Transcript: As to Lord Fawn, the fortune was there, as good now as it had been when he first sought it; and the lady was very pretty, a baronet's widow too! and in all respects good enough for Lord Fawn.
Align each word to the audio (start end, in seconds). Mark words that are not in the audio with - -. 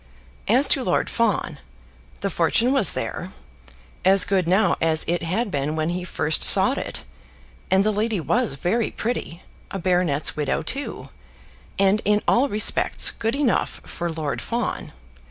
As 0.47 0.67
to 0.69 0.83
Lord 0.83 1.11
Fawn, 1.11 1.59
the 2.21 2.31
fortune 2.31 2.73
was 2.73 2.93
there, 2.93 3.33
as 4.03 4.25
good 4.25 4.47
now 4.47 4.75
as 4.81 5.03
it 5.07 5.21
had 5.21 5.51
been 5.51 5.75
when 5.75 5.89
he 5.91 6.03
first 6.03 6.41
sought 6.41 6.79
it; 6.79 7.03
and 7.69 7.83
the 7.83 7.93
lady 7.93 8.19
was 8.19 8.55
very 8.55 8.89
pretty, 8.89 9.43
a 9.69 9.77
baronet's 9.77 10.35
widow 10.35 10.63
too! 10.63 11.09
and 11.77 12.01
in 12.03 12.23
all 12.27 12.49
respects 12.49 13.11
good 13.11 13.35
enough 13.35 13.79
for 13.85 14.11
Lord 14.11 14.41
Fawn. 14.41 14.91